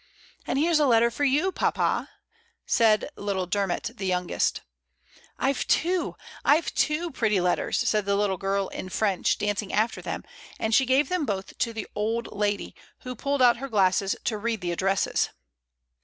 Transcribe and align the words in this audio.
"And 0.47 0.57
here's 0.57 0.79
a 0.79 0.87
letter 0.87 1.11
for 1.11 1.25
you, 1.25 1.51
papa," 1.51 2.09
said 2.65 3.09
little 3.15 3.45
Dermot 3.45 3.91
the 3.97 4.09
yoimgest 4.09 4.61
"Fve 5.39 5.67
two, 5.67 6.15
Tve 6.43 6.73
two 6.73 7.11
pretty 7.11 7.39
letters," 7.39 7.77
said 7.87 8.05
the 8.05 8.15
little 8.15 8.37
girl, 8.37 8.67
in 8.69 8.89
French, 8.89 9.37
dancing 9.37 9.71
after 9.71 10.01
them, 10.01 10.23
and 10.59 10.73
she 10.73 10.87
gave 10.87 11.07
them 11.09 11.23
both 11.27 11.55
to 11.59 11.71
the 11.71 11.85
old 11.93 12.29
lady, 12.31 12.73
who 13.01 13.15
pulled 13.15 13.43
out 13.43 13.57
her 13.57 13.69
glasses 13.69 14.15
to 14.23 14.39
read 14.39 14.61
the 14.61 14.71
addresses. 14.71 15.29